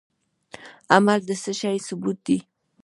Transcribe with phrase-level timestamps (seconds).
[0.95, 2.37] عمل د څه شي ثبوت دی؟